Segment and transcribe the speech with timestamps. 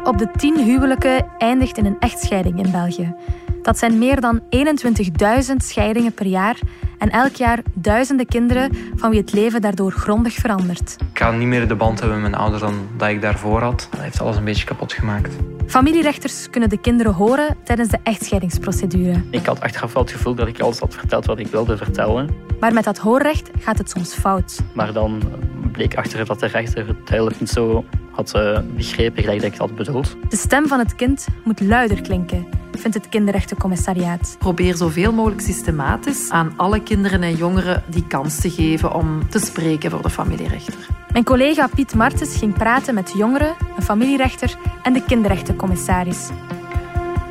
[0.00, 3.14] 4 op de 10 huwelijken eindigt in een echtscheiding in België.
[3.62, 6.58] Dat zijn meer dan 21.000 scheidingen per jaar
[6.98, 10.96] en elk jaar duizenden kinderen van wie het leven daardoor grondig verandert.
[11.12, 13.88] Ik ga niet meer de band hebben met mijn ouders dan dat ik daarvoor had.
[13.90, 15.34] Dat heeft alles een beetje kapot gemaakt.
[15.66, 19.22] Familierechters kunnen de kinderen horen tijdens de echtscheidingsprocedure.
[19.30, 22.30] Ik had achteraf wel het gevoel dat ik alles had verteld wat ik wilde vertellen.
[22.60, 24.60] Maar met dat hoorrecht gaat het soms fout.
[24.74, 25.22] Maar dan
[25.72, 29.58] bleek achter dat de rechter het eigenlijk niet zo had uh, begrepen gelijk dat ik
[29.58, 30.16] het had bedoeld.
[30.28, 32.46] De stem van het kind moet luider klinken,
[32.78, 34.36] vindt het kinderrechtencommissariaat.
[34.38, 39.38] Probeer zoveel mogelijk systematisch aan alle kinderen en jongeren die kans te geven om te
[39.38, 40.74] spreken voor de familierechter.
[41.12, 46.28] Mijn collega Piet Martens ging praten met jongeren, een familierechter en de kinderrechtencommissaris.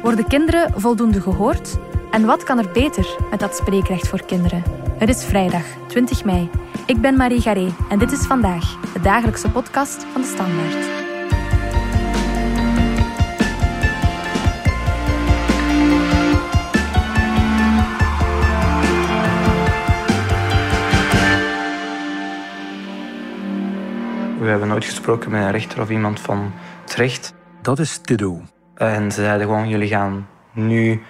[0.02, 1.78] Worden kinderen voldoende gehoord?
[2.12, 4.64] En wat kan er beter met dat spreekrecht voor kinderen?
[4.98, 6.50] Het is vrijdag, 20 mei.
[6.90, 10.74] Ik ben Marie Garé en dit is vandaag, de dagelijkse podcast van de Standaard.
[24.40, 26.52] We hebben nooit gesproken met een rechter of iemand van
[26.82, 27.34] het recht.
[27.62, 28.42] Dat is Tiddo.
[28.76, 31.02] En ze zeiden gewoon, jullie gaan nu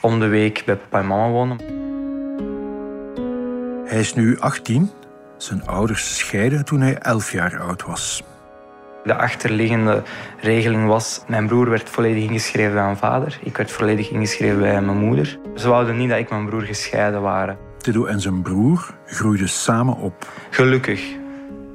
[0.00, 1.58] om de week bij papa en mama wonen.
[3.84, 4.90] Hij is nu 18.
[5.40, 8.22] Zijn ouders scheiden toen hij 11 jaar oud was.
[9.04, 10.02] De achterliggende
[10.40, 13.38] regeling was, mijn broer werd volledig ingeschreven bij mijn vader.
[13.42, 15.38] Ik werd volledig ingeschreven bij mijn moeder.
[15.54, 17.58] Ze wouden niet dat ik mijn broer gescheiden waren.
[17.78, 20.28] Tiddo en zijn broer groeiden samen op.
[20.50, 21.02] Gelukkig.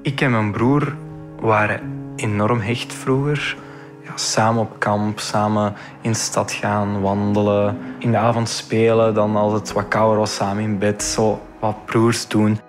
[0.02, 0.96] Ik en mijn broer
[1.40, 1.82] waren
[2.16, 3.58] enorm hecht vroeger.
[4.04, 7.78] Ja, samen op kamp, samen in de stad gaan, wandelen.
[8.00, 11.04] In de avond spelen, dan als het wat kouder was, samen in bed.
[11.04, 12.60] Zo wat broers doen.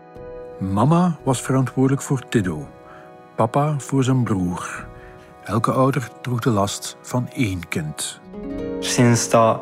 [0.59, 2.69] Mama was verantwoordelijk voor Tiddo,
[3.35, 4.87] papa voor zijn broer.
[5.45, 8.21] Elke ouder droeg de last van één kind.
[8.81, 9.61] Sinds dat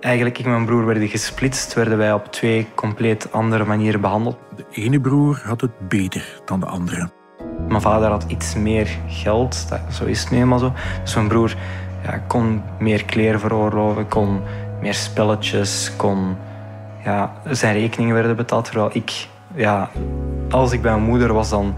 [0.00, 4.36] eigenlijk ik en mijn broer werden gesplitst, werden wij op twee compleet andere manieren behandeld.
[4.56, 7.10] De ene broer had het beter dan de andere.
[7.68, 10.72] Mijn vader had iets meer geld, dat, zo is het nu eenmaal zo.
[11.02, 11.56] Dus mijn broer
[12.02, 14.40] ja, kon meer kleren veroorloven, kon
[14.80, 16.36] meer spelletjes, kon...
[17.04, 19.28] Ja, zijn rekeningen werden betaald, terwijl ik...
[19.54, 19.90] Ja,
[20.50, 21.74] als ik bij mijn moeder was, dan...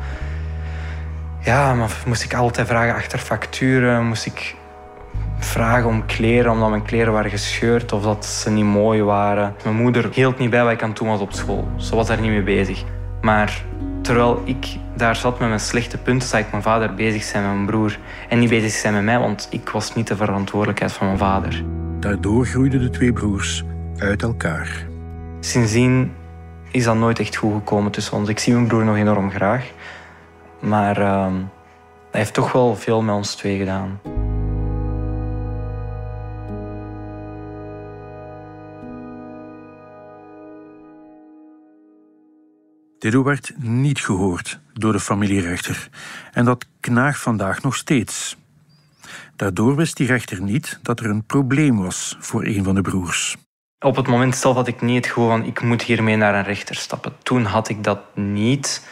[1.41, 4.57] Ja, maar moest ik altijd vragen achter facturen, moest ik
[5.39, 9.55] vragen om kleren, omdat mijn kleren waren gescheurd of dat ze niet mooi waren.
[9.65, 11.69] Mijn moeder hield niet bij wat ik aan toen was op school.
[11.77, 12.85] Ze was daar niet mee bezig.
[13.21, 13.63] Maar
[14.03, 14.67] terwijl ik
[14.97, 17.99] daar zat met mijn slechte punten, zag ik mijn vader bezig zijn met mijn broer.
[18.29, 21.65] En niet bezig zijn met mij, want ik was niet de verantwoordelijkheid van mijn vader.
[22.01, 23.65] Daardoor groeiden de twee broers
[23.99, 24.87] uit elkaar.
[25.41, 26.13] Sindsdien
[26.73, 28.29] is dat nooit echt goed gekomen tussen ons.
[28.29, 29.71] Ik zie mijn broer nog enorm graag.
[30.61, 31.35] Maar uh,
[32.11, 34.01] hij heeft toch wel veel met ons twee gedaan.
[42.99, 45.89] Tiddo werd niet gehoord door de familierechter
[46.33, 48.37] en dat knaagt vandaag nog steeds.
[49.37, 53.37] Daardoor wist die rechter niet dat er een probleem was voor een van de broers.
[53.83, 56.45] Op het moment zelf had ik niet het gevoel van ik moet hiermee naar een
[56.45, 57.13] rechter stappen.
[57.23, 58.87] Toen had ik dat niet.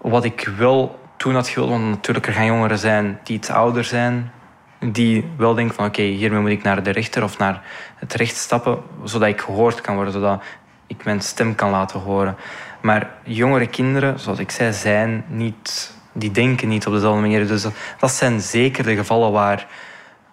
[0.00, 3.84] Wat ik wel toen had gewild, want natuurlijk er gaan jongeren zijn die iets ouder
[3.84, 4.32] zijn,
[4.78, 7.62] die wel denken van oké, hiermee moet ik naar de rechter of naar
[7.96, 10.42] het recht stappen, zodat ik gehoord kan worden, zodat
[10.86, 12.36] ik mijn stem kan laten horen.
[12.80, 17.46] Maar jongere kinderen, zoals ik zei, zijn niet, die denken niet op dezelfde manier.
[17.46, 19.66] Dus dat, dat zijn zeker de gevallen waar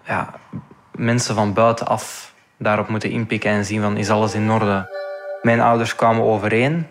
[0.03, 0.34] ja,
[0.91, 2.31] mensen van buitenaf
[2.61, 4.99] daarop moeten inpikken en zien van is alles in orde.
[5.41, 6.88] Mijn ouders kwamen overeen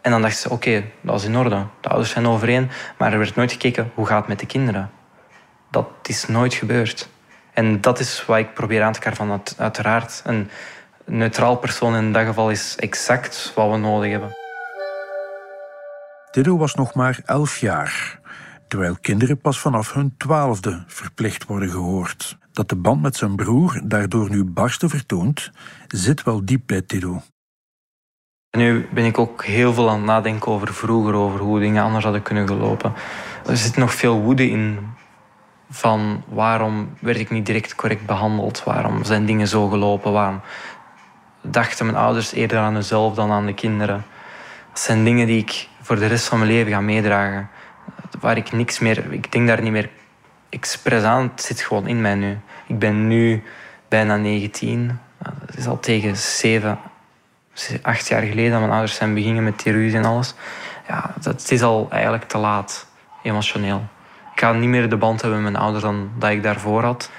[0.00, 1.66] en dan dachten ze oké, dat is in orde.
[1.80, 4.90] De ouders zijn overeen, maar er werd nooit gekeken hoe gaat het met de kinderen.
[5.70, 7.08] Dat is nooit gebeurd.
[7.52, 10.22] En dat is wat ik probeer aan te kaarten van uiteraard.
[10.24, 10.50] Een
[11.04, 14.36] neutraal persoon in dat geval is exact wat we nodig hebben.
[16.30, 18.18] Tiddo was nog maar elf jaar,
[18.74, 22.38] terwijl kinderen pas vanaf hun twaalfde verplicht worden gehoord.
[22.52, 25.50] Dat de band met zijn broer daardoor nu barsten vertoont,
[25.86, 27.22] zit wel diep bij Tiddo.
[28.50, 32.04] Nu ben ik ook heel veel aan het nadenken over vroeger, over hoe dingen anders
[32.04, 32.92] hadden kunnen gelopen.
[33.46, 34.78] Er zit nog veel woede in
[35.70, 38.64] van waarom werd ik niet direct correct behandeld?
[38.64, 40.12] Waarom zijn dingen zo gelopen?
[40.12, 40.40] Waarom
[41.42, 44.04] dachten mijn ouders eerder aan hunzelf dan aan de kinderen?
[44.68, 47.48] Dat zijn dingen die ik voor de rest van mijn leven ga meedragen.
[48.20, 49.12] Waar ik niks meer...
[49.12, 49.90] Ik denk daar niet meer
[50.48, 51.22] expres aan.
[51.22, 52.38] Het zit gewoon in mij nu.
[52.66, 53.42] Ik ben nu
[53.88, 54.98] bijna 19.
[55.18, 56.78] Dat is al tegen 7,
[57.82, 60.34] 8 jaar geleden dat mijn ouders zijn beginnen met die ruzie en alles.
[60.88, 62.86] Ja, dat is al eigenlijk te laat,
[63.22, 63.82] emotioneel.
[64.32, 67.10] Ik ga niet meer de band hebben met mijn ouders dan dat ik daarvoor had.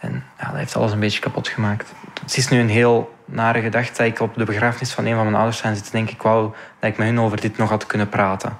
[0.00, 1.92] En ja, dat heeft alles een beetje kapot gemaakt.
[2.22, 5.24] Het is nu een heel nare gedachte dat ik op de begrafenis van een van
[5.24, 5.92] mijn ouders zijn zitten.
[5.92, 8.58] denk ik, wou dat ik met hun over dit nog had kunnen praten.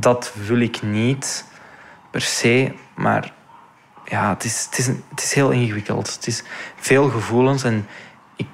[0.00, 1.44] Dat wil ik niet
[2.10, 3.32] per se, maar
[4.04, 6.14] ja, het is, het is, het is heel ingewikkeld.
[6.14, 6.42] Het is
[6.76, 7.86] veel gevoelens en
[8.36, 8.46] ik,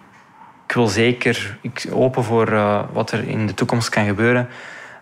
[0.66, 4.48] ik wil zeker ik open voor uh, wat er in de toekomst kan gebeuren,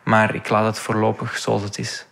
[0.05, 2.07] maar ik laat het voorlopig zoals het is.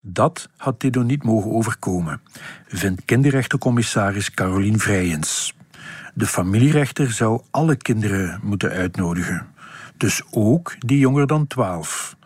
[0.00, 2.22] Dat had Tido niet mogen overkomen,
[2.66, 5.54] vindt kinderrechtencommissaris Carolien Vrijens.
[6.14, 9.46] De familierechter zou alle kinderen moeten uitnodigen,
[9.96, 12.16] dus ook die jonger dan 12.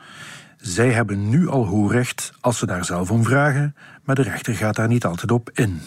[0.66, 4.76] Zij hebben nu al hoorrecht als ze daar zelf om vragen, maar de rechter gaat
[4.76, 5.80] daar niet altijd op in.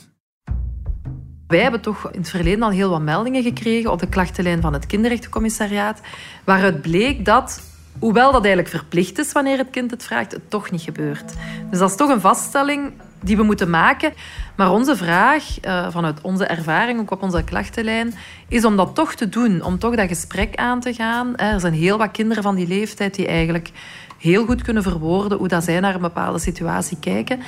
[1.48, 4.74] Wij hebben toch in het verleden al heel wat meldingen gekregen op de klachtenlijn van
[4.74, 6.02] het kinderrechtencommissariaat,
[6.44, 7.62] waaruit bleek dat,
[8.00, 11.34] hoewel dat eigenlijk verplicht is wanneer het kind het vraagt, het toch niet gebeurt.
[11.70, 12.92] Dus dat is toch een vaststelling
[13.22, 14.14] die we moeten maken.
[14.56, 18.14] Maar onze vraag, uh, vanuit onze ervaring, ook op onze klachtenlijn,
[18.48, 21.36] is om dat toch te doen, om toch dat gesprek aan te gaan.
[21.36, 23.72] Er zijn heel wat kinderen van die leeftijd die eigenlijk
[24.20, 27.40] heel goed kunnen verwoorden hoe dat zij naar een bepaalde situatie kijken.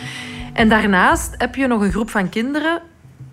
[0.54, 2.82] En daarnaast heb je nog een groep van kinderen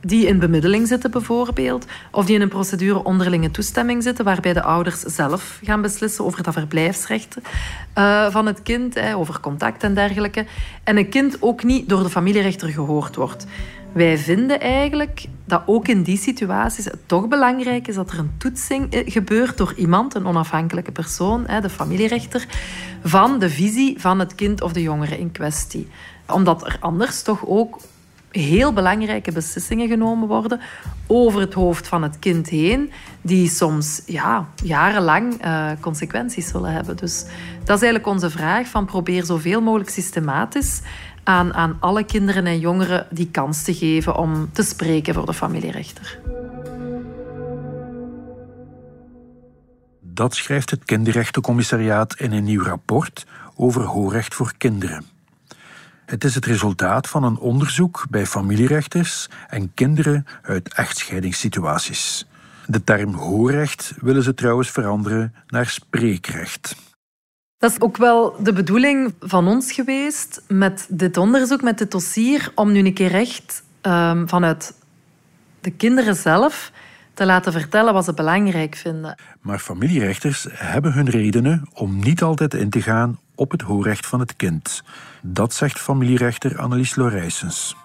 [0.01, 4.63] die in bemiddeling zitten bijvoorbeeld, of die in een procedure onderlinge toestemming zitten, waarbij de
[4.63, 7.37] ouders zelf gaan beslissen over dat verblijfsrecht
[7.99, 10.47] uh, van het kind, over contact en dergelijke,
[10.85, 13.47] en een kind ook niet door de familierechter gehoord wordt.
[13.93, 18.31] Wij vinden eigenlijk dat ook in die situaties het toch belangrijk is dat er een
[18.39, 22.47] toetsing eh, gebeurt door iemand, een onafhankelijke persoon, de familierechter,
[23.03, 25.89] van de visie van het kind of de jongere in kwestie.
[26.27, 27.79] Omdat er anders toch ook
[28.31, 30.61] heel belangrijke beslissingen genomen worden
[31.07, 32.91] over het hoofd van het kind heen,
[33.23, 36.97] die soms ja, jarenlang uh, consequenties zullen hebben.
[36.97, 37.23] Dus
[37.65, 40.81] dat is eigenlijk onze vraag: van probeer zoveel mogelijk systematisch
[41.25, 45.35] aan, aan alle kinderen en jongeren die kans te geven om te spreken voor de
[45.35, 46.19] familierechter.
[50.19, 53.27] Dat schrijft het Kinderrechtencommissariaat in een nieuw rapport
[53.57, 55.05] over hoorrecht voor kinderen.
[56.07, 62.27] Het is het resultaat van een onderzoek bij familierechters en kinderen uit echtscheidingssituaties.
[62.67, 66.77] De term hoorrecht willen ze trouwens veranderen naar spreekrecht.
[67.59, 72.53] Dat is ook wel de bedoeling van ons geweest met dit onderzoek, met dit dossier,
[72.55, 74.75] om nu een keer echt um, vanuit
[75.61, 76.73] de kinderen zelf
[77.19, 79.19] te laten vertellen wat ze belangrijk vinden.
[79.41, 84.21] Maar familierechters hebben hun redenen om niet altijd in te gaan op het hoorrecht van
[84.21, 84.83] het kind.
[85.23, 87.77] Dat zegt familierechter Annelies Lorijsens.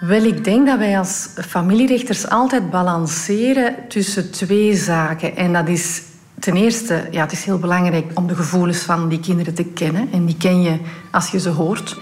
[0.00, 5.36] Wel, ik denk dat wij als familierechters altijd balanceren tussen twee zaken.
[5.36, 6.02] En dat is
[6.38, 10.08] ten eerste, ja, het is heel belangrijk om de gevoelens van die kinderen te kennen.
[10.12, 10.80] En die ken je
[11.10, 11.96] als je ze hoort.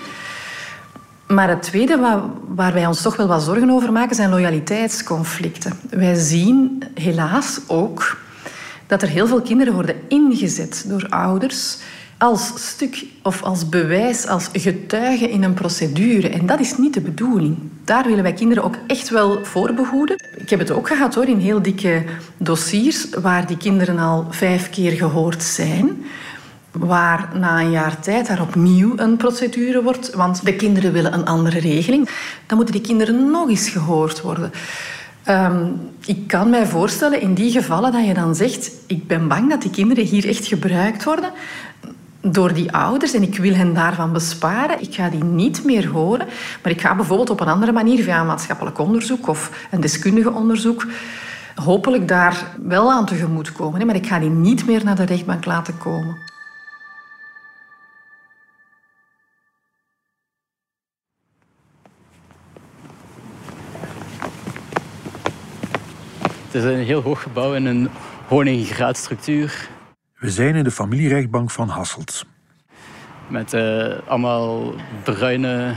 [1.34, 1.98] Maar het tweede
[2.54, 5.72] waar, wij ons toch wel wat zorgen over maken, zijn loyaliteitsconflicten.
[5.90, 8.16] Wij zien helaas ook
[8.86, 11.78] dat er heel veel kinderen worden ingezet door ouders
[12.18, 16.28] als stuk of als bewijs, als getuige in een procedure.
[16.28, 17.56] En dat is niet de bedoeling.
[17.84, 20.16] Daar willen wij kinderen ook echt wel voor behoeden.
[20.36, 22.04] Ik heb het ook gehad hoor, in heel dikke
[22.36, 26.04] dossiers waar die kinderen al vijf keer gehoord zijn.
[26.72, 31.26] Waar na een jaar tijd daar opnieuw een procedure wordt, want de kinderen willen een
[31.26, 32.08] andere regeling.
[32.46, 34.52] Dan moeten die kinderen nog eens gehoord worden.
[35.28, 39.50] Um, ik kan mij voorstellen in die gevallen dat je dan zegt: Ik ben bang
[39.50, 41.30] dat die kinderen hier echt gebruikt worden
[42.20, 44.82] door die ouders en ik wil hen daarvan besparen.
[44.82, 46.26] Ik ga die niet meer horen,
[46.62, 50.32] maar ik ga bijvoorbeeld op een andere manier via een maatschappelijk onderzoek of een deskundige
[50.32, 50.86] onderzoek
[51.54, 53.86] hopelijk daar wel aan tegemoet komen.
[53.86, 56.31] Maar ik ga die niet meer naar de rechtbank laten komen.
[66.52, 67.88] Het is een heel hoog gebouw in een
[68.26, 69.68] honingraadstructuur.
[70.18, 72.24] We zijn in de familierechtbank van Hasselt.
[73.28, 75.74] Met uh, allemaal bruine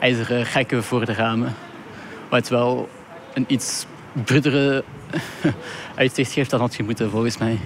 [0.00, 1.54] ijzeren gekken voor de ramen.
[2.30, 2.88] Wat wel
[3.34, 3.86] een iets
[4.24, 4.84] bruttere
[5.94, 7.58] uitzicht geeft dan had je moeten, volgens mij.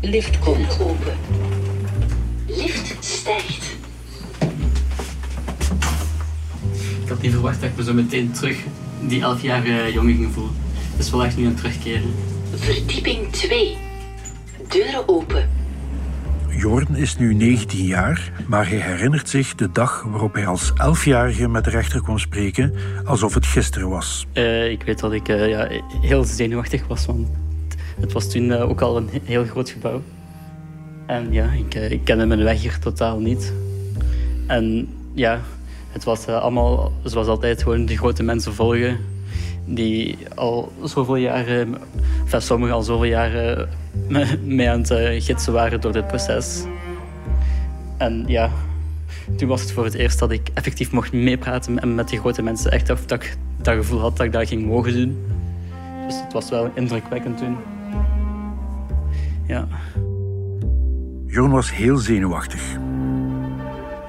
[0.00, 1.16] Lift komt open.
[2.46, 3.61] Lift stijgt.
[7.22, 8.56] Niet verwacht dat ik me zo meteen terug
[9.00, 10.52] die elfjarige jongen ging voelen.
[10.90, 12.14] Het is wel echt nu een terugkeren.
[12.54, 13.76] Verdieping 2.
[14.68, 15.48] Deuren open.
[16.48, 21.48] Jordan is nu 19 jaar, maar hij herinnert zich de dag waarop hij als 11-jarige
[21.48, 22.74] met de rechter kwam spreken,
[23.04, 24.26] alsof het gisteren was.
[24.34, 25.68] Uh, ik weet dat ik uh, ja,
[26.00, 27.28] heel zenuwachtig was, want
[28.00, 30.02] het was toen uh, ook al een heel groot gebouw.
[31.06, 33.52] En ja, ik, ik kende mijn weg hier totaal niet.
[34.46, 35.40] En ja,
[35.92, 38.98] het was uh, allemaal zoals altijd gewoon de grote mensen volgen.
[39.64, 41.74] Die al zoveel jaren,
[42.22, 43.68] enfin sommigen al zoveel jaren
[44.44, 46.64] mee aan het uh, gidsen waren door dit proces.
[47.96, 48.50] En ja,
[49.36, 52.42] toen was het voor het eerst dat ik effectief mocht meepraten en met die grote
[52.42, 52.70] mensen.
[52.70, 55.18] Echt dat ik dat gevoel had dat ik dat ging mogen doen.
[56.06, 57.56] Dus het was wel indrukwekkend toen.
[59.46, 59.68] Ja.
[61.26, 62.62] Jorn was heel zenuwachtig.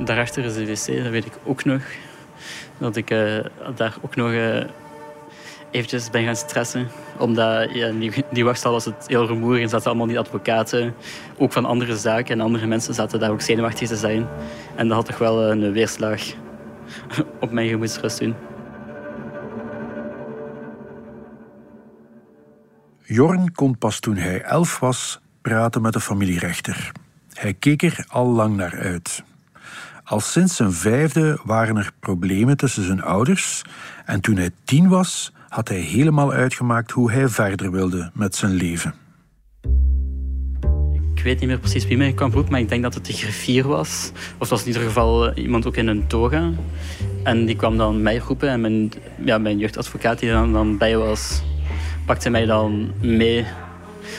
[0.06, 1.82] Daarachter is de wc, dat weet ik ook nog.
[2.78, 3.40] Dat ik uh,
[3.76, 4.64] daar ook nog uh,
[5.72, 6.88] eventjes ben gaan stressen.
[7.18, 7.70] Omdat
[8.00, 10.96] die, die wachtstal was het heel rumoerig en zaten allemaal die advocaten.
[11.38, 14.28] Ook van andere zaken en andere mensen zaten daar ook zenuwachtig te zijn.
[14.76, 16.22] En dat had toch wel een weerslag
[17.40, 18.36] op mijn gemoedsrust toen.
[23.06, 26.92] Jorn kon pas toen hij elf was praten met de familierechter.
[27.34, 29.24] Hij keek er al lang naar uit.
[30.04, 33.62] Al sinds zijn vijfde waren er problemen tussen zijn ouders
[34.06, 38.54] en toen hij tien was, had hij helemaal uitgemaakt hoe hij verder wilde met zijn
[38.54, 38.94] leven.
[41.16, 43.14] Ik weet niet meer precies wie mij kwam roepen, maar ik denk dat het de
[43.14, 44.12] griffier was.
[44.14, 46.50] Of het was in ieder geval eh, iemand ook in een toga.
[47.24, 48.92] En die kwam dan mij roepen en mijn,
[49.26, 51.44] ja, mijn jeugdadvocaat die dan, bij was,
[52.06, 53.46] pakte mij dan mee.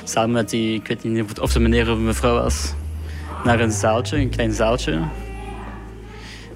[0.04, 2.74] Samen met die, ik weet niet of het meneer of mevrouw was,
[3.44, 5.00] naar een zaaltje, een klein zaaltje.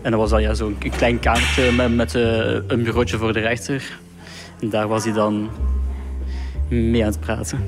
[0.08, 2.22] En dat was dan ja, zo'n klein kamertje met, met uh,
[2.66, 3.98] een bureautje voor de rechter.
[4.60, 5.50] En daar was hij dan
[6.68, 7.58] mee aan het praten.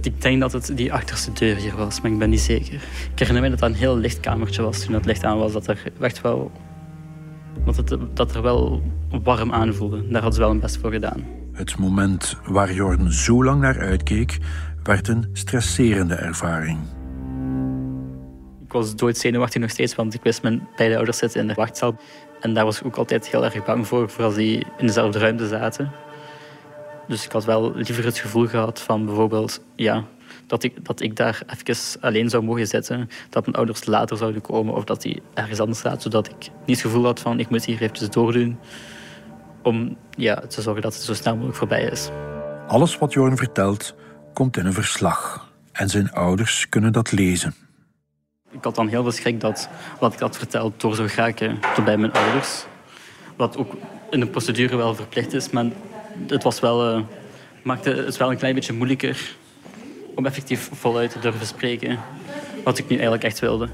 [0.00, 2.74] Ik denk dat het die achterste deur hier was, maar ik ben niet zeker.
[3.12, 5.52] Ik herinner me dat dat een heel licht kamertje was toen het licht aan was.
[5.52, 6.50] Dat er echt wel...
[7.64, 8.82] Dat, het, dat er wel
[9.22, 9.96] warm aanvoelde.
[9.96, 11.24] Daar hadden ze wel een best voor gedaan.
[11.52, 14.38] Het moment waar Jorn zo lang naar uitkeek,
[14.82, 16.78] werd een stresserende ervaring.
[18.72, 21.96] Ik was doodzenuwachtig nog steeds, want ik wist mijn beide ouders zitten in de wachtzaal.
[22.40, 25.18] En daar was ik ook altijd heel erg bang voor, voor als die in dezelfde
[25.18, 25.92] ruimte zaten.
[27.08, 30.04] Dus ik had wel liever het gevoel gehad van bijvoorbeeld, ja,
[30.46, 33.08] dat ik, dat ik daar even alleen zou mogen zitten.
[33.30, 36.00] Dat mijn ouders later zouden komen of dat die ergens anders zaten.
[36.00, 38.58] Zodat ik niet het gevoel had van, ik moet hier eventjes doordoen.
[39.62, 42.10] Om ja, te zorgen dat het zo snel mogelijk voorbij is.
[42.66, 43.94] Alles wat Jorn vertelt,
[44.32, 45.50] komt in een verslag.
[45.72, 47.61] En zijn ouders kunnen dat lezen.
[48.52, 49.68] Ik had dan heel veel schrik dat
[50.00, 52.64] wat ik had verteld door zou geraken tot bij mijn ouders.
[53.36, 53.72] Wat ook
[54.10, 55.66] in de procedure wel verplicht is, maar
[56.26, 57.04] het was wel, uh,
[57.62, 59.36] maakte het wel een klein beetje moeilijker
[60.14, 61.98] om effectief voluit te durven spreken.
[62.64, 63.68] Wat ik nu eigenlijk echt wilde.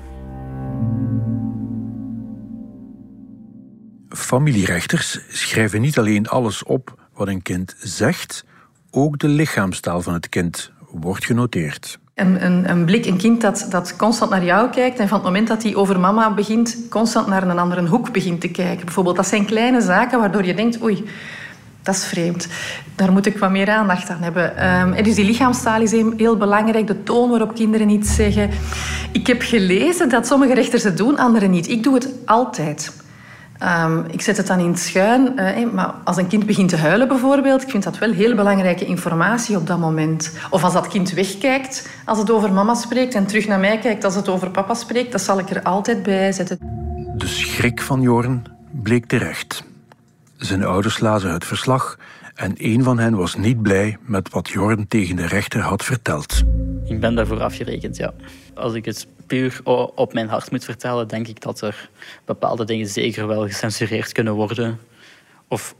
[4.08, 8.44] Familierechters schrijven niet alleen alles op wat een kind zegt,
[8.90, 11.98] ook de lichaamstaal van het kind wordt genoteerd.
[12.18, 15.26] Een, een, een, blik, een kind dat, dat constant naar jou kijkt en van het
[15.26, 18.84] moment dat hij over mama begint, constant naar een andere hoek begint te kijken.
[18.84, 21.04] Bijvoorbeeld, dat zijn kleine zaken waardoor je denkt, oei,
[21.82, 22.48] dat is vreemd.
[22.94, 24.70] Daar moet ik wat meer aandacht aan hebben.
[24.80, 28.50] Um, dus die lichaamstaal is heel belangrijk, de toon waarop kinderen iets zeggen.
[29.12, 31.68] Ik heb gelezen dat sommige rechters het doen, anderen niet.
[31.68, 32.92] Ik doe het altijd.
[33.62, 35.32] Um, ik zet het dan in het schuin.
[35.36, 38.84] Uh, maar als een kind begint te huilen bijvoorbeeld, ik vind dat wel heel belangrijke
[38.84, 40.32] informatie op dat moment.
[40.50, 44.04] Of als dat kind wegkijkt als het over mama spreekt en terug naar mij kijkt
[44.04, 46.58] als het over papa spreekt, dat zal ik er altijd bij zetten.
[47.16, 49.64] De schrik van Joren bleek terecht.
[50.36, 51.98] Zijn ouders lazen het verslag
[52.34, 56.42] en een van hen was niet blij met wat Jorn tegen de rechter had verteld.
[56.84, 58.12] Ik ben daarvoor afgerekend, ja.
[58.54, 59.60] Als ik het puur
[59.94, 61.90] op mijn hart moet vertellen, denk ik dat er
[62.24, 64.78] bepaalde dingen zeker wel gecensureerd kunnen worden.
[65.48, 65.74] Of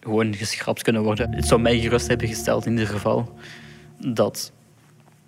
[0.00, 1.34] gewoon geschrapt kunnen worden.
[1.34, 3.38] Het zou mij gerust hebben gesteld in ieder geval
[3.98, 4.52] dat,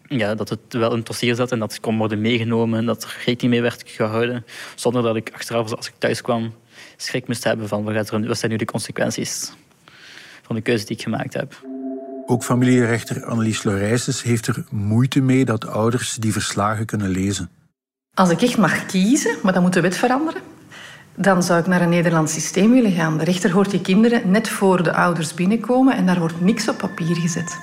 [0.06, 3.02] ja, dat het wel het dossier zat en dat het kon worden meegenomen en dat
[3.02, 4.44] er rekening mee werd gehouden.
[4.74, 6.54] Zonder dat ik achteraf, als ik thuis kwam,
[6.96, 9.52] schrik moest hebben van wat, zijn nu de consequenties
[10.42, 11.62] van de keuze die ik gemaakt heb.
[12.26, 17.50] Ook familierechter Annelies Lorijsens heeft er moeite mee dat ouders die verslagen kunnen lezen.
[18.14, 20.40] Als ik echt mag kiezen, maar dan moet de wet veranderen,
[21.14, 23.18] dan zou ik naar een Nederlands systeem willen gaan.
[23.18, 26.78] De rechter hoort die kinderen net voor de ouders binnenkomen en daar wordt niks op
[26.78, 27.58] papier gezet.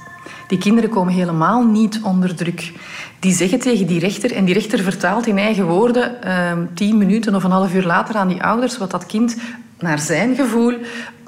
[0.48, 2.72] Die kinderen komen helemaal niet onder druk.
[3.20, 7.36] Die zeggen tegen die rechter, en die rechter vertaalt in eigen woorden eh, tien minuten
[7.36, 9.36] of een half uur later aan die ouders wat dat kind
[9.80, 10.74] naar zijn gevoel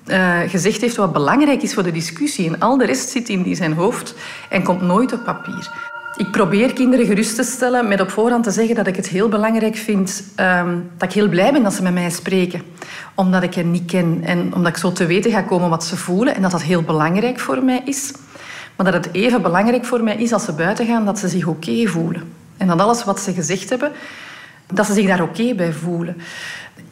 [0.07, 2.47] uh, gezegd heeft wat belangrijk is voor de discussie.
[2.47, 4.15] En al de rest zit in zijn hoofd
[4.49, 5.71] en komt nooit op papier.
[6.17, 9.29] Ik probeer kinderen gerust te stellen met op voorhand te zeggen dat ik het heel
[9.29, 12.61] belangrijk vind, um, dat ik heel blij ben dat ze met mij spreken.
[13.15, 15.97] Omdat ik hen niet ken en omdat ik zo te weten ga komen wat ze
[15.97, 18.13] voelen en dat dat heel belangrijk voor mij is.
[18.75, 21.47] Maar dat het even belangrijk voor mij is als ze buiten gaan dat ze zich
[21.47, 22.33] oké voelen.
[22.57, 23.91] En dat alles wat ze gezegd hebben,
[24.73, 26.17] dat ze zich daar oké bij voelen.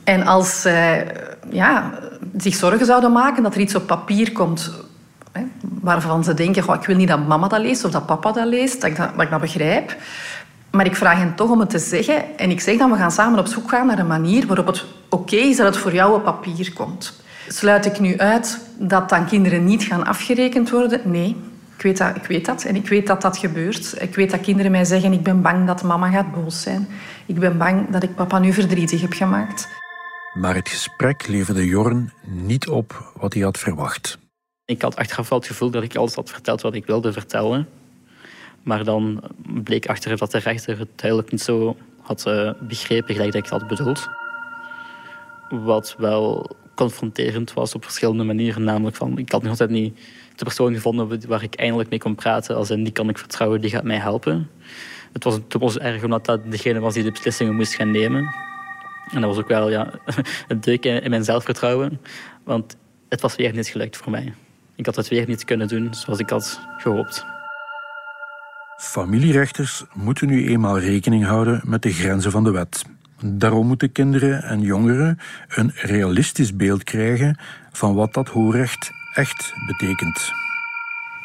[0.03, 1.15] En als zij
[1.49, 1.91] ja,
[2.37, 4.71] zich zorgen zouden maken dat er iets op papier komt
[5.81, 8.47] waarvan ze denken, goh, ik wil niet dat mama dat leest of dat papa dat
[8.47, 9.95] leest, dat ik dat, ik begrijp.
[10.71, 12.37] Maar ik vraag hen toch om het te zeggen.
[12.37, 14.85] En ik zeg dan, we gaan samen op zoek gaan naar een manier waarop het
[15.09, 17.21] oké is dat het voor jou op papier komt.
[17.47, 21.01] Sluit ik nu uit dat dan kinderen niet gaan afgerekend worden?
[21.03, 21.35] Nee,
[21.77, 22.63] ik weet, dat, ik weet dat.
[22.63, 24.01] En ik weet dat dat gebeurt.
[24.01, 26.87] Ik weet dat kinderen mij zeggen, ik ben bang dat mama gaat boos zijn.
[27.25, 29.67] Ik ben bang dat ik papa nu verdrietig heb gemaakt.
[30.33, 34.19] Maar het gesprek leverde Jorn niet op wat hij had verwacht.
[34.71, 37.67] Ik had achteraf wel het gevoel dat ik alles had verteld wat ik wilde vertellen.
[38.63, 39.23] Maar dan
[39.63, 43.49] bleek achteraf dat de rechter het duidelijk niet zo had uh, begrepen gelijk dat ik
[43.49, 44.07] had bedoeld.
[45.49, 48.63] Wat wel confronterend was op verschillende manieren.
[48.63, 49.99] Namelijk van, ik had nog altijd niet
[50.35, 52.55] de persoon gevonden waar ik eindelijk mee kon praten.
[52.55, 54.49] Als in, die kan ik vertrouwen, die gaat mij helpen.
[55.13, 58.35] Het was, was erg omdat dat degene was die de beslissingen moest gaan nemen.
[59.11, 59.91] En dat was ook wel ja,
[60.47, 62.01] een deuk in mijn zelfvertrouwen.
[62.43, 62.75] Want
[63.09, 64.33] het was weer niet gelukt voor mij.
[64.81, 67.25] Ik had het weer niet kunnen doen zoals ik had gehoopt.
[68.77, 72.85] Familierechters moeten nu eenmaal rekening houden met de grenzen van de wet.
[73.23, 77.37] Daarom moeten kinderen en jongeren een realistisch beeld krijgen
[77.71, 80.31] van wat dat hoorrecht echt betekent.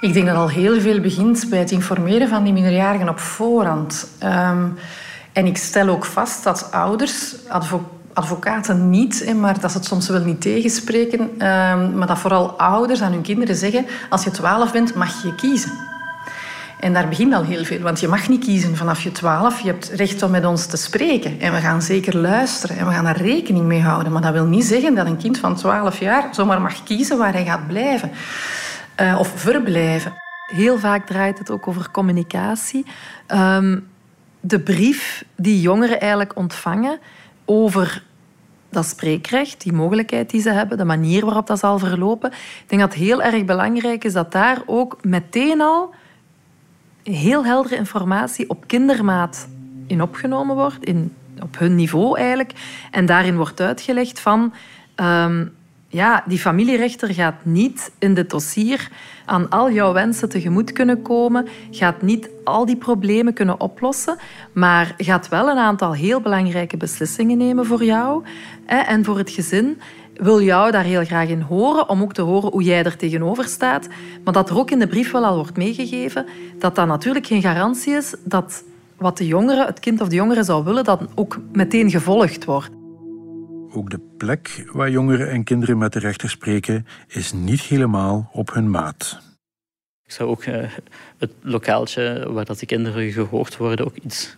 [0.00, 4.08] Ik denk dat al heel veel begint bij het informeren van die minderjarigen op voorhand.
[4.22, 4.75] Um,
[5.32, 7.95] en ik stel ook vast dat ouders, advocaten
[8.75, 13.12] niet, maar dat ze het soms wel niet tegenspreken, um, maar dat vooral ouders aan
[13.12, 15.73] hun kinderen zeggen: als je 12 bent, mag je kiezen.
[16.80, 19.61] En daar begint al heel veel, want je mag niet kiezen vanaf je 12.
[19.61, 21.40] Je hebt recht om met ons te spreken.
[21.40, 24.12] En we gaan zeker luisteren en we gaan daar rekening mee houden.
[24.12, 27.32] Maar dat wil niet zeggen dat een kind van 12 jaar zomaar mag kiezen waar
[27.32, 28.11] hij gaat blijven
[29.00, 30.12] uh, of verblijven.
[30.46, 32.87] Heel vaak draait het ook over communicatie.
[33.35, 33.88] Um,
[34.40, 36.99] de brief die jongeren eigenlijk ontvangen
[37.44, 38.02] over
[38.76, 42.31] dat spreekrecht, die mogelijkheid die ze hebben, de manier waarop dat zal verlopen.
[42.33, 45.94] Ik denk dat het heel erg belangrijk is dat daar ook meteen al
[47.03, 49.48] heel heldere informatie op kindermaat
[49.87, 52.53] in opgenomen wordt, in, op hun niveau eigenlijk.
[52.90, 54.53] En daarin wordt uitgelegd van...
[54.96, 55.56] Um,
[55.88, 58.90] ja, die familierechter gaat niet in dit dossier
[59.25, 64.16] aan al jouw wensen tegemoet kunnen komen, gaat niet al die problemen kunnen oplossen,
[64.53, 68.25] maar gaat wel een aantal heel belangrijke beslissingen nemen voor jou
[68.66, 69.81] en voor het gezin.
[70.14, 73.44] Wil jou daar heel graag in horen, om ook te horen hoe jij er tegenover
[73.44, 73.88] staat.
[74.25, 76.27] Maar dat er ook in de brief wel al wordt meegegeven
[76.59, 78.64] dat dat natuurlijk geen garantie is dat
[78.96, 82.70] wat de jongere, het kind of de jongere zou willen, dat ook meteen gevolgd wordt.
[83.76, 88.52] Ook de plek waar jongeren en kinderen met de rechter spreken is niet helemaal op
[88.52, 89.18] hun maat.
[90.04, 90.70] Ik zou ook uh,
[91.18, 94.36] het lokaaltje waar dat de kinderen gehoord worden ook iets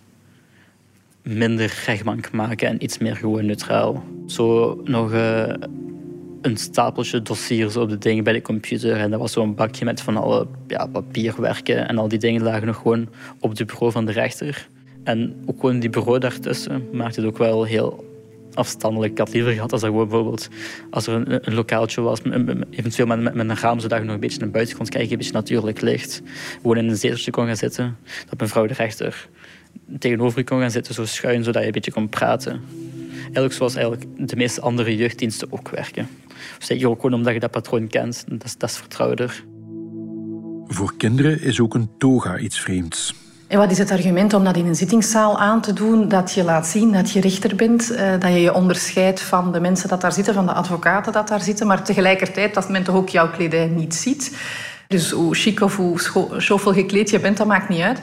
[1.22, 4.04] minder rechtbank maken en iets meer gewoon neutraal.
[4.26, 5.52] Zo nog uh,
[6.42, 8.96] een stapeltje dossiers op de dingen bij de computer.
[8.96, 12.66] En dat was zo'n bakje met van alle ja, papierwerken en al die dingen lagen
[12.66, 13.08] nog gewoon
[13.40, 14.68] op het bureau van de rechter.
[15.04, 18.07] En ook gewoon die bureau daartussen maakte het ook wel heel
[18.58, 19.12] afstandelijk.
[19.12, 20.48] Ik had liever gehad als er bijvoorbeeld
[20.90, 22.20] als er een, een lokaaltje was,
[22.70, 25.10] eventueel met, met, met, een raam, zodat je nog een beetje naar buiten kon kijken,
[25.10, 26.22] een beetje natuurlijk licht.
[26.62, 27.96] Gewoon in een zeteltje kon gaan zitten.
[28.28, 29.28] Dat mevrouw de rechter
[29.98, 32.60] tegenover je kon gaan zitten, zo schuin, zodat je een beetje kon praten.
[33.22, 36.08] Eigenlijk zoals eigenlijk de meeste andere jeugddiensten ook werken.
[36.58, 38.24] Zeker ook gewoon omdat je dat patroon kent.
[38.28, 39.44] Dat is, dat is vertrouwder.
[40.66, 43.14] Voor kinderen is ook een toga iets vreemds.
[43.48, 46.08] En wat is het argument om dat in een zittingszaal aan te doen?
[46.08, 49.60] Dat je laat zien dat je rechter bent, eh, dat je je onderscheidt van de
[49.60, 52.94] mensen dat daar zitten, van de advocaten dat daar zitten, maar tegelijkertijd dat men toch
[52.94, 54.36] ook jouw kledij niet ziet.
[54.86, 56.00] Dus hoe chic of hoe
[56.36, 58.00] zoveel gekleed je bent, dat maakt niet uit.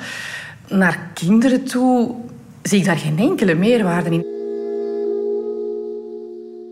[0.67, 2.15] Naar kinderen toe
[2.61, 4.25] zie ik daar geen enkele meerwaarde in.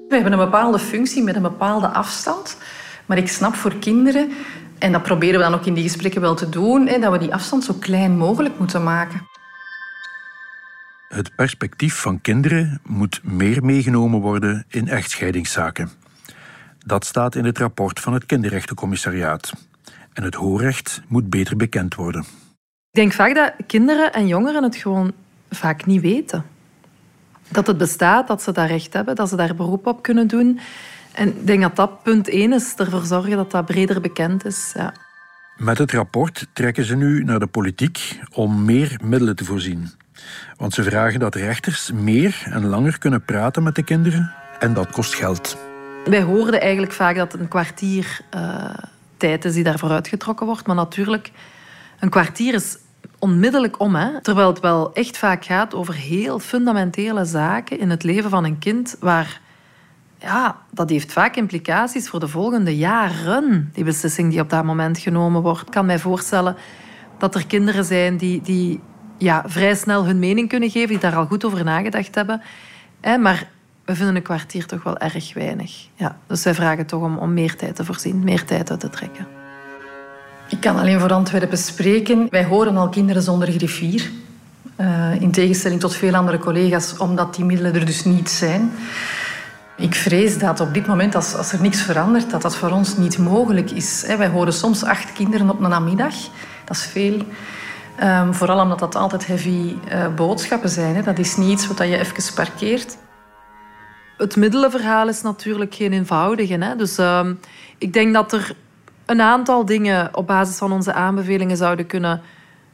[0.08, 2.58] We hebben een bepaalde functie met een bepaalde afstand.
[3.06, 4.32] Maar ik snap voor kinderen
[4.84, 7.18] en dat proberen we dan ook in die gesprekken wel te doen, hè, dat we
[7.18, 9.28] die afstand zo klein mogelijk moeten maken.
[11.08, 15.90] Het perspectief van kinderen moet meer meegenomen worden in echtscheidingszaken.
[16.86, 19.54] Dat staat in het rapport van het Kinderrechtencommissariaat.
[20.14, 22.22] En het hoorrecht moet beter bekend worden.
[22.22, 25.12] Ik denk vaak dat kinderen en jongeren het gewoon
[25.50, 26.46] vaak niet weten.
[27.50, 30.60] Dat het bestaat, dat ze dat recht hebben, dat ze daar beroep op kunnen doen.
[31.14, 34.72] En ik denk dat dat punt één is, ervoor zorgen dat dat breder bekend is.
[34.76, 34.94] Ja.
[35.58, 39.90] Met het rapport trekken ze nu naar de politiek om meer middelen te voorzien.
[40.58, 44.90] Want ze vragen dat rechters meer en langer kunnen praten met de kinderen en dat
[44.92, 45.58] kost geld.
[46.06, 48.70] Wij hoorden eigenlijk vaak dat een kwartier uh,
[49.18, 50.68] tijd is die daarvoor uitgetrokken wordt.
[50.68, 51.32] Maar natuurlijk,
[52.00, 52.78] een kwartier is
[53.20, 53.96] onmiddellijk om.
[53.96, 54.22] Hè?
[54.22, 58.60] Terwijl het wel echt vaak gaat over heel fundamentele zaken in het leven van een
[58.60, 59.42] kind, waar
[60.24, 64.98] ja, dat heeft vaak implicaties voor de volgende jaren, die beslissing die op dat moment
[64.98, 65.62] genomen wordt.
[65.62, 66.56] Ik kan mij voorstellen
[67.18, 68.80] dat er kinderen zijn die, die
[69.18, 72.42] ja, vrij snel hun mening kunnen geven, die daar al goed over nagedacht hebben.
[73.20, 73.50] Maar
[73.86, 75.88] we vinden een kwartier toch wel erg weinig.
[75.96, 78.90] Ja, dus wij vragen toch om, om meer tijd te voorzien, meer tijd uit te
[78.90, 79.28] trekken.
[80.50, 82.28] Ik kan alleen voor Antwerpen spreken.
[82.30, 84.12] Wij horen al kinderen zonder griffier.
[84.78, 88.72] Uh, in tegenstelling tot veel andere collega's, omdat die middelen er dus niet zijn.
[89.78, 92.98] Ik vrees dat op dit moment, als, als er niks verandert, dat dat voor ons
[92.98, 94.04] niet mogelijk is.
[94.18, 96.14] Wij horen soms acht kinderen op een namiddag.
[96.66, 97.22] Dat is veel.
[98.04, 100.96] Um, vooral omdat dat altijd heavy uh, boodschappen zijn.
[100.96, 101.02] Hè.
[101.02, 102.98] Dat is niet iets wat je even parkeert.
[104.18, 106.54] Het middelenverhaal is natuurlijk geen eenvoudige.
[106.54, 106.76] Hè.
[106.76, 107.28] Dus uh,
[107.78, 108.56] ik denk dat er
[109.06, 112.22] een aantal dingen op basis van onze aanbevelingen zouden kunnen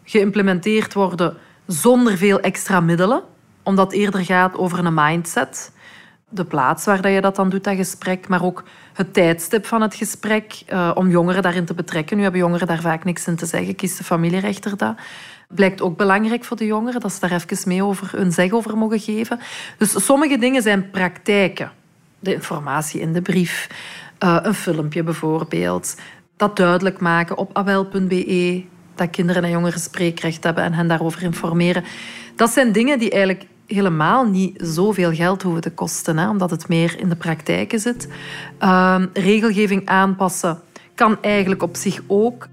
[0.03, 3.21] geïmplementeerd worden zonder veel extra middelen.
[3.63, 5.71] Omdat het eerder gaat over een mindset
[6.29, 8.63] de plaats waar je dat dan doet, dat gesprek, maar ook
[8.93, 12.17] het tijdstip van het gesprek, uh, om jongeren daarin te betrekken.
[12.17, 14.95] Nu hebben jongeren daar vaak niks in te zeggen, kiest de familierechter dat.
[15.47, 18.77] Blijkt ook belangrijk voor de jongeren, dat ze daar even mee over hun zeg over
[18.77, 19.39] mogen geven.
[19.77, 21.71] Dus sommige dingen zijn praktijken.
[22.19, 23.67] De informatie in de brief,
[24.23, 25.95] uh, een filmpje bijvoorbeeld.
[26.37, 28.63] Dat duidelijk maken op awel.be,
[28.95, 31.83] dat kinderen en jongeren spreekrecht hebben en hen daarover informeren.
[32.35, 36.67] Dat zijn dingen die eigenlijk helemaal niet zoveel geld hoeven te kosten, hè, omdat het
[36.67, 38.07] meer in de praktijken zit.
[38.61, 40.59] Uh, regelgeving aanpassen
[40.95, 42.47] kan eigenlijk op zich ook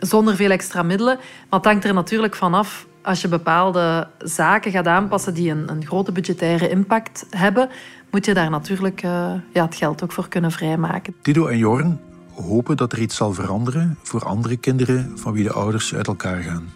[0.00, 1.16] zonder veel extra middelen.
[1.50, 5.86] Maar het hangt er natuurlijk vanaf als je bepaalde zaken gaat aanpassen die een, een
[5.86, 7.68] grote budgettaire impact hebben,
[8.10, 11.14] moet je daar natuurlijk uh, ja, het geld ook voor kunnen vrijmaken.
[11.22, 12.00] Dido en Jorn
[12.34, 16.42] hopen dat er iets zal veranderen voor andere kinderen van wie de ouders uit elkaar
[16.42, 16.72] gaan.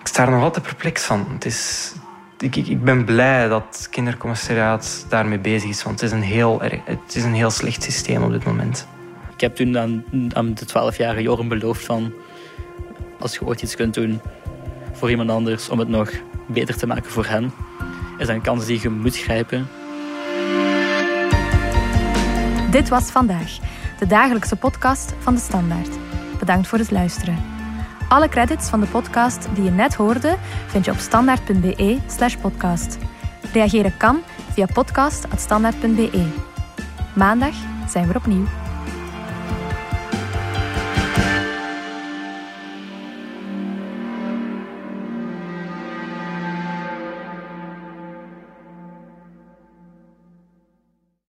[0.00, 1.26] Ik sta er nog altijd perplex van.
[1.32, 1.92] Het is,
[2.42, 6.60] ik, ik, ben blij dat het kindercommissariaat daarmee bezig is, want het is een heel,
[6.62, 8.86] het is een heel slecht systeem op dit moment.
[9.34, 12.12] Ik heb toen aan, aan de 12-jarige Joren beloofd van
[13.18, 14.20] als je ooit iets kunt doen
[14.92, 16.10] voor iemand anders om het nog
[16.46, 17.52] beter te maken voor hen,
[18.18, 19.68] is dat een kans die je moet grijpen.
[22.70, 23.58] Dit was vandaag,
[23.98, 25.90] de dagelijkse podcast van de Standaard.
[26.38, 27.51] Bedankt voor het luisteren.
[28.12, 32.98] Alle credits van de podcast die je net hoorde vind je op standaard.be/slash podcast.
[33.52, 34.20] Reageren kan
[34.50, 36.26] via podcast.standaard.be.
[37.14, 37.54] Maandag
[37.88, 38.61] zijn we opnieuw.